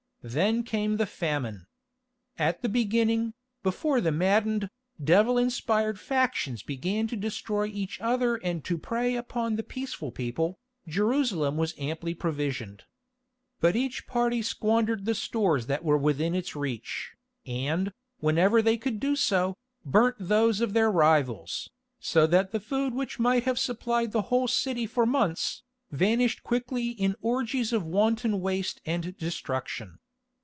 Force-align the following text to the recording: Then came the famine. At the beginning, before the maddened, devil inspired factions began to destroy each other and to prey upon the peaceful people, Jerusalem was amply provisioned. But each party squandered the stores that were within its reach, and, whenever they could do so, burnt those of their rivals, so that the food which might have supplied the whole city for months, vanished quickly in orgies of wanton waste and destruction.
Then 0.23 0.61
came 0.61 0.97
the 0.97 1.07
famine. 1.07 1.65
At 2.37 2.61
the 2.61 2.69
beginning, 2.69 3.33
before 3.63 3.99
the 3.99 4.11
maddened, 4.11 4.69
devil 5.03 5.39
inspired 5.39 5.99
factions 5.99 6.61
began 6.61 7.07
to 7.07 7.15
destroy 7.17 7.65
each 7.65 7.99
other 7.99 8.35
and 8.35 8.63
to 8.65 8.77
prey 8.77 9.15
upon 9.15 9.55
the 9.55 9.63
peaceful 9.63 10.11
people, 10.11 10.59
Jerusalem 10.87 11.57
was 11.57 11.73
amply 11.79 12.13
provisioned. 12.13 12.83
But 13.61 13.75
each 13.75 14.05
party 14.05 14.43
squandered 14.43 15.05
the 15.05 15.15
stores 15.15 15.65
that 15.65 15.83
were 15.83 15.97
within 15.97 16.35
its 16.35 16.55
reach, 16.55 17.13
and, 17.47 17.91
whenever 18.19 18.61
they 18.61 18.77
could 18.77 18.99
do 18.99 19.15
so, 19.15 19.57
burnt 19.83 20.17
those 20.19 20.61
of 20.61 20.73
their 20.73 20.91
rivals, 20.91 21.71
so 21.99 22.27
that 22.27 22.51
the 22.51 22.59
food 22.59 22.93
which 22.93 23.17
might 23.17 23.45
have 23.45 23.57
supplied 23.57 24.11
the 24.11 24.21
whole 24.29 24.47
city 24.47 24.85
for 24.85 25.07
months, 25.07 25.63
vanished 25.89 26.43
quickly 26.43 26.89
in 26.89 27.15
orgies 27.23 27.73
of 27.73 27.83
wanton 27.83 28.39
waste 28.39 28.81
and 28.85 29.17
destruction. 29.17 29.97